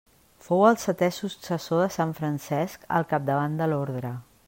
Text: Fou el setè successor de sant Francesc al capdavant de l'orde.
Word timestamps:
Fou 0.45 0.63
el 0.69 0.77
setè 0.83 1.09
successor 1.17 1.83
de 1.83 1.91
sant 1.99 2.17
Francesc 2.23 2.91
al 3.01 3.09
capdavant 3.15 3.63
de 3.65 3.73
l'orde. 3.75 4.17